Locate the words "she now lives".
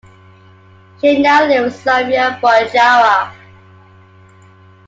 0.99-1.75